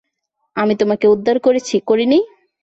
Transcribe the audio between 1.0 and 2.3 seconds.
উদ্ধার করেছি, করিনি?